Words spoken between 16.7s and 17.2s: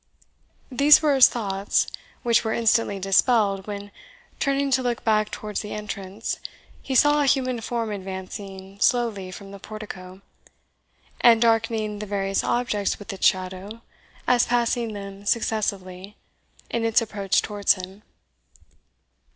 in its